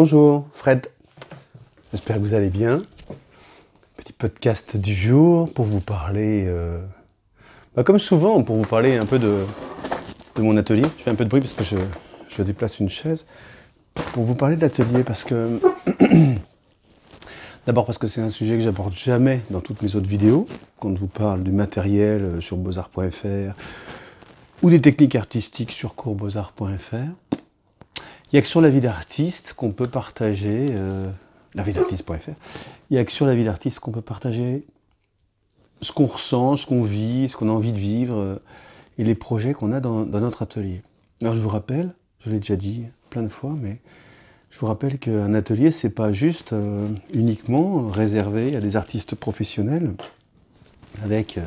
[0.00, 0.86] Bonjour, Fred.
[1.90, 2.82] J'espère que vous allez bien.
[3.96, 6.78] Petit podcast du jour pour vous parler, euh,
[7.74, 9.44] bah, comme souvent, pour vous parler un peu de,
[10.36, 10.84] mon atelier.
[10.98, 11.78] Je fais un peu de bruit parce que je,
[12.28, 13.26] je déplace une chaise.
[14.12, 15.58] Pour vous parler de l'atelier, parce que.
[17.66, 20.46] D'abord parce que c'est un sujet que j'aborde jamais dans toutes mes autres vidéos.
[20.78, 23.52] Quand je vous parle du matériel euh, sur beaux-arts.fr
[24.62, 27.27] ou des techniques artistiques sur coursbeaux-arts.fr.
[28.30, 31.10] Il n'y a que sur la vie d'artiste qu'on peut partager, euh,
[31.54, 31.62] il
[32.90, 34.66] n'y a que sur la vie d'artiste qu'on peut partager
[35.80, 38.36] ce qu'on ressent, ce qu'on vit, ce qu'on a envie de vivre euh,
[38.98, 40.82] et les projets qu'on a dans, notre atelier.
[41.22, 43.78] Alors je vous rappelle, je l'ai déjà dit plein de fois, mais
[44.50, 49.94] je vous rappelle qu'un atelier, c'est pas juste euh, uniquement réservé à des artistes professionnels
[51.02, 51.38] avec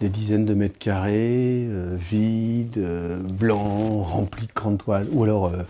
[0.00, 5.46] des dizaines de mètres carrés, euh, vides, euh, blancs, remplis de grandes toiles, ou alors
[5.46, 5.62] euh,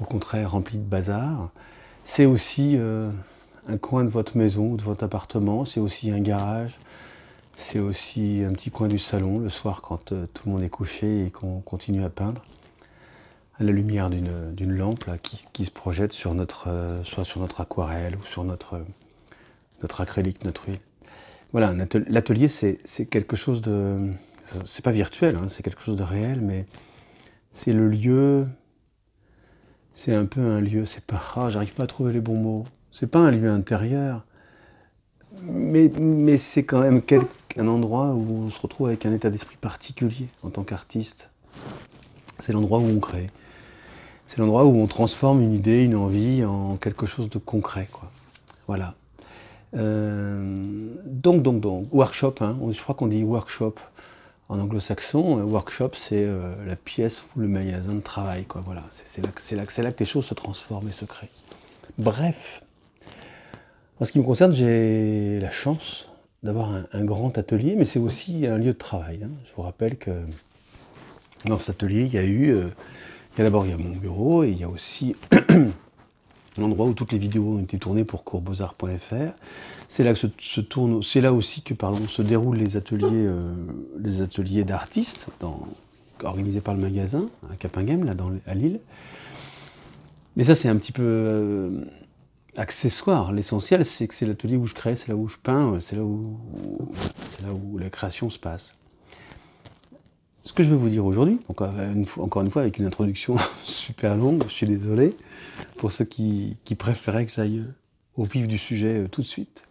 [0.00, 1.50] au contraire remplis de bazar.
[2.04, 2.76] C'est aussi
[3.68, 6.78] un coin de votre maison ou de votre appartement, c'est aussi un garage,
[7.56, 11.26] c'est aussi un petit coin du salon le soir quand tout le monde est couché
[11.26, 12.42] et qu'on continue à peindre
[13.60, 15.04] à la lumière d'une lampe
[15.52, 16.68] qui, se projette sur notre,
[17.04, 18.80] soit sur notre aquarelle ou sur notre,
[19.82, 20.80] notre acrylique, notre huile.
[21.52, 21.74] Voilà,
[22.08, 24.12] l'atelier, c'est quelque chose de.
[24.64, 26.66] C'est pas virtuel, hein, c'est quelque chose de réel, mais
[27.52, 28.46] c'est le lieu.
[29.92, 30.86] C'est un peu un lieu.
[30.86, 31.20] C'est pas.
[31.36, 32.64] Ah, j'arrive pas à trouver les bons mots.
[32.92, 34.24] C'est pas un lieu intérieur,
[35.42, 37.02] mais, c'est quand même
[37.56, 41.30] un endroit où on se retrouve avec un état d'esprit particulier en tant qu'artiste.
[42.38, 43.28] C'est l'endroit où on crée.
[44.26, 47.88] C'est l'endroit où on transforme une idée, une envie en quelque chose de concret.
[48.66, 48.94] Voilà.
[49.76, 50.59] Euh,
[51.20, 52.56] donc, donc, donc, workshop, hein.
[52.70, 53.74] je crois qu'on dit workshop
[54.48, 55.38] en anglo-saxon.
[55.38, 58.44] Euh, workshop, c'est euh, la pièce ou le magasin de travail.
[58.44, 58.62] Quoi.
[58.64, 59.30] Voilà, c'est là,
[59.82, 61.28] là, que les choses se transforment et se créent.
[61.98, 62.62] Bref,
[64.00, 66.08] en ce qui me concerne, j'ai la chance
[66.42, 69.20] d'avoir un, grand atelier, mais c'est aussi un lieu de travail.
[69.22, 69.30] Hein.
[69.44, 70.10] Je vous rappelle que
[71.44, 73.94] dans cet atelier, il y a eu, il y a d'abord il y a mon
[73.94, 75.16] bureau et il y a aussi
[76.58, 79.34] l'endroit où toutes les vidéos ont été tournées pour coursbeauxarts.fr.
[79.88, 80.26] C'est là que se,
[81.02, 81.74] c'est là aussi que
[82.08, 85.26] se déroulent les ateliers, euh, d'artistes
[86.22, 88.12] organisés par le magasin à Capinghem, là
[88.46, 88.80] à Lille.
[90.36, 91.84] Mais ça c'est un petit peu euh,
[92.56, 93.32] accessoire.
[93.32, 96.02] L'essentiel c'est que c'est l'atelier où je crée, c'est là où je peins, c'est là
[96.02, 98.76] où la création se passe.
[100.50, 104.42] Ce que je veux vous dire aujourd'hui, encore une fois avec une introduction super longue,
[104.48, 105.14] je suis désolé,
[105.76, 107.62] pour ceux qui, préféraient que j'aille
[108.16, 109.62] au vif du sujet euh, tout de suite.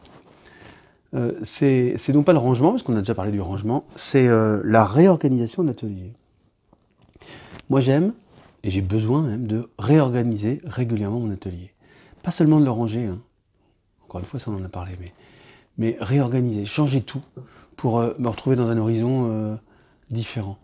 [1.15, 4.61] Euh, c'est non pas le rangement, parce qu'on a déjà parlé du rangement, c'est euh,
[4.63, 6.13] la réorganisation de l'atelier.
[7.69, 8.13] Moi j'aime,
[8.63, 11.73] et j'ai besoin même, de réorganiser régulièrement mon atelier.
[12.23, 13.19] Pas seulement de le ranger, hein.
[14.05, 14.93] encore une fois ça on en a parlé,
[15.77, 17.21] mais réorganiser, changer tout,
[17.75, 19.59] pour me retrouver dans un horizon
[20.09, 20.57] différent.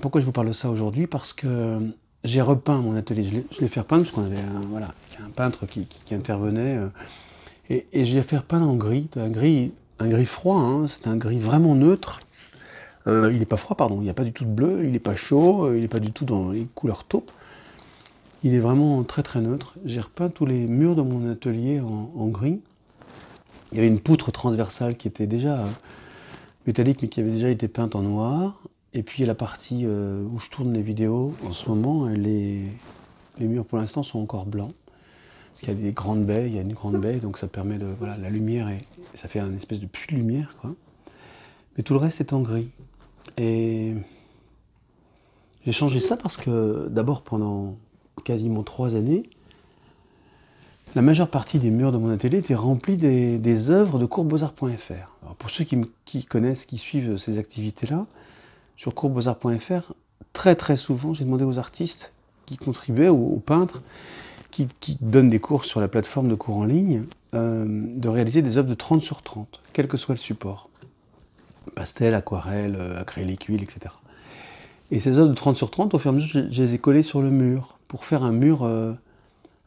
[0.00, 1.06] Pourquoi je vous parle de ça aujourd'hui?
[1.06, 1.78] Parce que
[2.24, 3.44] j'ai repeint mon atelier.
[3.50, 6.76] Je l'ai fait repeindre parce qu'on avait un, voilà, un peintre qui, intervenait.
[6.76, 6.88] Euh,
[7.70, 10.58] et, et je l'ai fait repeindre en gris, un gris, un gris froid.
[10.58, 12.20] Hein, c'est un gris vraiment neutre.
[13.06, 13.96] Euh, il n'est pas froid, pardon.
[14.00, 14.84] Il n'y a pas du tout de bleu.
[14.84, 15.66] Il n'est pas chaud.
[15.66, 17.30] Euh, il n'est pas du tout dans les couleurs taupes.
[18.42, 19.74] Il est vraiment très très neutre.
[19.84, 22.60] J'ai repeint tous les murs de mon atelier en, gris.
[23.70, 25.62] Il y avait une poutre transversale qui était déjà
[26.66, 28.62] métallique, mais qui avait déjà été peinte en noir.
[28.92, 32.64] Et puis la partie euh, où je tourne les vidéos, en ce moment, les,
[33.38, 34.74] les murs pour l'instant sont encore blancs.
[35.52, 37.46] Parce qu'il y a des grandes baies, il y a une grande baie, donc ça
[37.46, 37.86] permet de.
[37.98, 38.68] Voilà, la lumière,
[39.14, 40.74] ça fait un espèce de puits de lumière, quoi.
[41.76, 42.70] Mais tout le reste est en gris.
[43.36, 43.94] Et
[45.64, 47.76] j'ai changé ça parce que, d'abord, pendant
[48.24, 49.28] quasiment trois années,
[50.94, 55.34] la majeure partie des murs de mon atelier étaient remplis des, des œuvres de courbesarts.fr.
[55.38, 58.06] Pour ceux qui, qui, connaissent, qui suivent ces activités-là,
[58.80, 59.92] sur courbesarts.fr,
[60.32, 62.14] très très souvent, j'ai demandé aux artistes
[62.46, 63.82] qui contribuaient, aux, peintres,
[64.50, 64.68] qui,
[65.02, 67.02] donnent des cours sur la plateforme de cours en ligne,
[67.34, 70.70] euh, de réaliser des œuvres de 30 sur 30, quel que soit le support.
[71.74, 73.94] Pastel, aquarelle, euh, acrylique, huile, etc.
[74.90, 76.78] Et ces œuvres de 30 sur 30, au fur et à mesure, je, les ai
[76.78, 78.94] collées sur le mur, pour faire un mur, euh,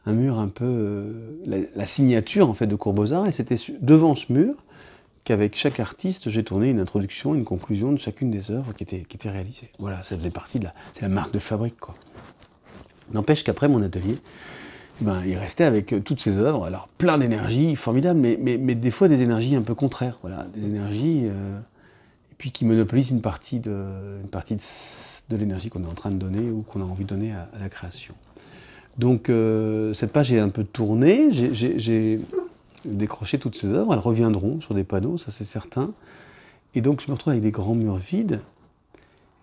[0.06, 1.14] un peu,
[1.46, 4.56] la, signature en fait de Courbesart, et c'était devant ce mur,
[5.24, 9.28] qu'avec chaque artiste, j'ai tourné une introduction, une conclusion de chacune des œuvres qui étaient,
[9.28, 9.70] réalisées.
[9.78, 11.94] Voilà, ça faisait partie de la, c'est la marque de fabrique, quoi.
[13.12, 14.16] N'empêche qu'après mon atelier,
[15.00, 18.74] ben, il restait avec euh, toutes ces œuvres, alors plein d'énergie, formidable, mais, mais, mais,
[18.74, 23.10] des fois des énergies un peu contraires, voilà, des énergies, euh, et puis qui monopolisent
[23.10, 23.72] une partie de,
[24.22, 27.08] une partie de, l'énergie qu'on est en train de donner ou qu'on a envie de
[27.08, 28.14] donner à, la création.
[28.96, 29.28] Donc
[29.92, 32.20] cette page est un peu tournée, j'ai
[32.86, 35.92] décroché toutes ces œuvres, elles reviendront sur des panneaux, ça c'est certain.
[36.74, 38.40] Et donc je me retrouve avec des grands murs vides.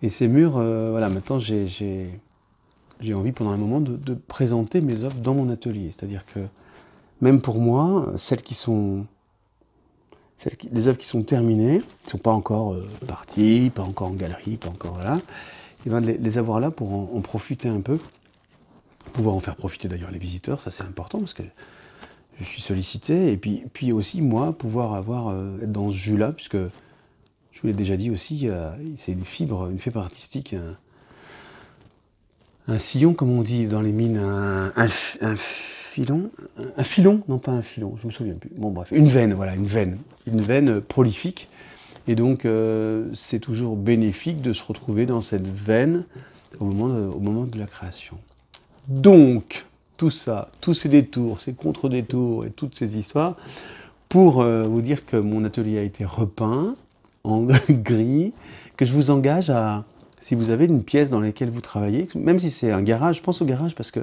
[0.02, 2.10] Et ces murs, voilà, maintenant j'ai
[3.14, 5.90] envie pendant un moment de, présenter mes œuvres dans mon atelier.
[5.92, 6.40] C'est-à-dire que
[7.20, 9.06] même pour moi, celles qui sont
[10.72, 14.14] les œuvres qui sont terminées, qui ne sont pas encore euh, parties, pas encore en
[14.14, 15.20] galerie, pas encore là,
[15.86, 17.98] et bien les, les, avoir là pour en, profiter un peu,
[19.12, 21.42] pouvoir en faire profiter d'ailleurs les visiteurs, ça c'est important parce que
[22.40, 26.32] je suis sollicité, et puis, puis aussi moi pouvoir avoir euh, être dans ce jus-là,
[26.32, 28.48] puisque je vous l'ai déjà dit aussi,
[28.96, 30.56] c'est une fibre, une fibre artistique
[32.68, 34.88] un sillon, comme on dit dans les mines, un,
[35.36, 36.30] filon,
[36.76, 38.50] un, filon, non pas un filon, je me souviens plus.
[38.56, 41.48] Bon bref, une veine, voilà, une veine, une veine prolifique.
[42.08, 46.04] Et donc euh, c'est toujours bénéfique de se retrouver dans cette veine
[46.58, 48.18] au moment au moment de la création.
[48.88, 49.64] Donc
[50.02, 53.36] tout ça, tous ces détours, ces contre-détours et toutes ces histoires,
[54.08, 56.74] pour euh, vous dire que mon atelier a été repeint
[57.22, 58.32] en gris,
[58.76, 59.84] que je vous engage à,
[60.18, 63.22] si vous avez une pièce dans laquelle vous travaillez, même si c'est un garage, je
[63.22, 64.00] pense au garage parce que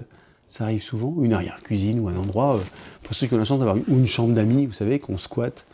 [0.47, 2.61] ça arrive souvent, une arrière-cuisine ou un endroit, euh,
[3.03, 5.65] pour ceux qui ont la chance d'avoir une chambre d'amis, vous savez, qu'on squatte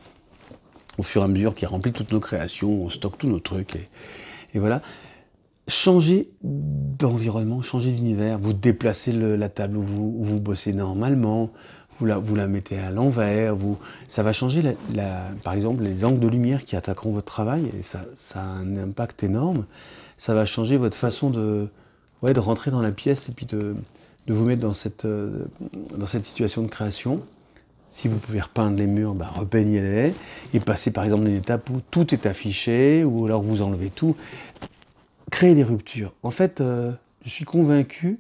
[0.98, 3.76] au fur et à mesure, qui remplit toutes nos créations, on stocke tous nos trucs,
[3.76, 4.82] et, voilà.
[5.68, 11.50] Changez d'environnement, changez d'univers, vous déplacez la table où vous, vous, bossez normalement,
[12.00, 14.76] vous la, vous la mettez à l'envers, vous, ça va changer,
[15.44, 19.24] par exemple, les angles de lumière qui attaqueront votre travail, et ça, a un impact
[19.24, 19.66] énorme
[20.18, 21.68] ça va changer votre façon de,
[22.22, 23.76] ouais, de rentrer dans la pièce et puis de,
[24.28, 25.46] de vous mettre dans cette, euh,
[25.98, 27.22] dans cette situation de création.
[27.90, 30.14] Si vous pouvez repeindre les murs, bah, repeignez-les
[30.54, 34.16] et passez par exemple une étape où tout est affiché ou alors vous enlevez tout.
[35.32, 36.14] Créez des ruptures.
[36.24, 36.92] En fait, euh,
[37.24, 38.20] je suis convaincu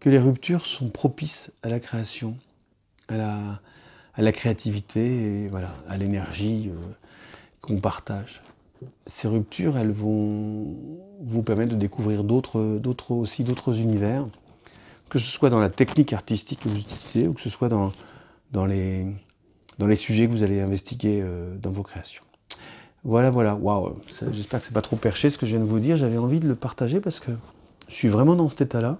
[0.00, 2.36] que les ruptures sont propices à la création,
[3.08, 3.16] à
[4.16, 5.50] la, créativité
[5.88, 6.92] à l'énergie euh,
[7.60, 8.42] qu'on partage
[9.06, 10.76] ces ruptures, elles vont
[11.20, 14.26] vous permettre de découvrir d'autres, aussi d'autres univers,
[15.08, 17.92] que ce soit dans la technique artistique que vous utilisez ou que ce soit dans,
[18.52, 19.06] dans, les,
[19.78, 22.22] dans les sujets que vous allez investiguer euh, dans vos créations.
[23.08, 23.94] Voilà, voilà, waouh,
[24.32, 26.40] j'espère que c'est pas trop perché ce que je viens de vous dire, j'avais envie
[26.40, 27.30] de le partager parce que
[27.88, 28.98] je suis vraiment dans cet état-là.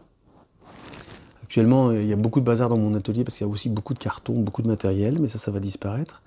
[1.43, 3.69] Actuellement, il y a beaucoup de bazar dans mon atelier parce qu'il y a aussi
[3.69, 6.23] beaucoup de cartons, beaucoup de matériel, mais ça, ça va disparaître.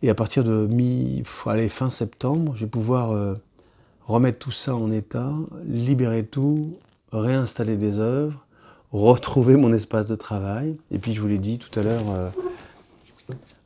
[0.00, 3.34] Et à partir de mi, allez, fin septembre, je vais pouvoir euh,
[4.06, 5.34] remettre tout ça en état,
[5.66, 6.78] libérer tout,
[7.12, 8.42] réinstaller des œuvres,
[8.90, 10.78] retrouver mon espace de travail.
[10.90, 12.30] Et puis je vous l'ai dit tout à l'heure, euh,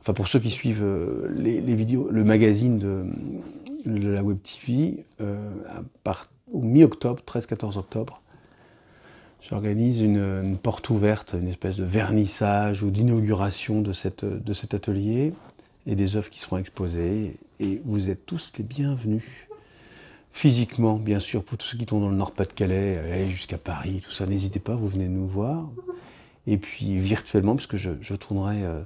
[0.01, 3.05] enfin pour ceux qui suivent euh, les, vidéos, le magazine de,
[3.85, 5.05] la Web TV,
[6.51, 8.21] au mi-octobre, 13-14 octobre,
[9.41, 15.33] j'organise une, porte ouverte, une espèce de vernissage ou d'inauguration de, de cet atelier
[15.87, 17.37] et des œuvres qui seront exposées.
[17.59, 19.23] Et vous êtes tous les bienvenus.
[20.33, 24.25] Physiquement, bien sûr, pour tous ceux qui sont dans le Nord-Pas-de-Calais, jusqu'à Paris, tout ça,
[24.25, 25.69] n'hésitez pas, vous venez nous voir.
[26.47, 28.81] Et puis virtuellement, puisque je, je tournerai euh,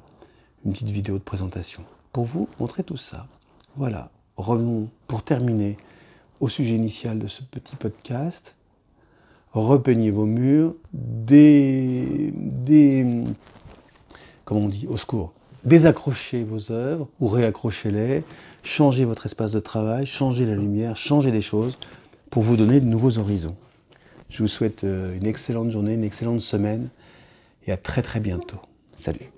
[0.66, 3.28] une petite vidéo de présentation pour vous montrer tout ça.
[3.76, 5.78] Voilà, revenons pour terminer
[6.40, 8.56] au sujet initial de ce petit podcast.
[9.54, 13.06] Repeignez vos murs, des, des
[14.44, 18.24] comment on dit, au secours, désaccrochez vos œuvres ou réaccrochez-les,
[18.64, 21.78] changez votre espace de travail, changez la lumière, changez des choses
[22.30, 23.56] pour vous donner de nouveaux horizons.
[24.30, 26.90] Je vous souhaite euh, une excellente journée, une excellente semaine
[27.66, 28.60] et à très très bientôt.
[28.98, 29.35] Salut